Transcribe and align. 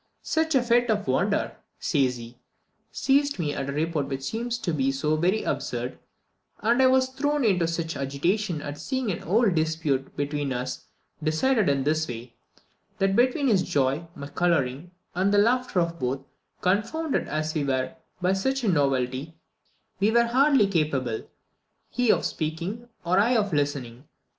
"Such 0.23 0.55
a 0.55 0.63
fit 0.63 0.89
of 0.89 1.07
wonder," 1.07 1.55
says 1.77 2.17
he, 2.17 2.39
"seized 2.91 3.37
me 3.37 3.53
at 3.53 3.69
a 3.69 3.71
report 3.71 4.07
which 4.07 4.23
seemed 4.23 4.51
to 4.53 4.73
be 4.73 4.91
so 4.91 5.15
very 5.15 5.43
absurd, 5.43 5.99
and 6.59 6.81
I 6.81 6.87
was 6.87 7.09
thrown 7.09 7.45
into 7.45 7.67
such 7.67 7.95
agitation 7.95 8.63
at 8.63 8.79
seeing 8.79 9.11
an 9.11 9.21
old 9.21 9.53
dispute 9.53 10.17
between 10.17 10.53
us 10.53 10.85
decided 11.21 11.69
in 11.69 11.83
this 11.83 12.07
way, 12.07 12.33
that 12.97 13.15
between 13.15 13.47
his 13.47 13.61
joy, 13.61 14.07
my 14.15 14.25
colouring, 14.25 14.89
and 15.13 15.31
the 15.31 15.37
laughter 15.37 15.79
of 15.79 15.99
both, 15.99 16.21
confounded 16.61 17.27
as 17.27 17.53
we 17.53 17.63
were 17.63 17.93
by 18.23 18.33
such 18.33 18.63
a 18.63 18.69
novelty, 18.69 19.35
we 19.99 20.09
were 20.09 20.25
hardly 20.25 20.65
capable, 20.65 21.29
he 21.91 22.11
of 22.11 22.25
speaking, 22.25 22.89
or 23.05 23.19
I 23.19 23.35
of 23.37 23.53
listening. 23.53 24.05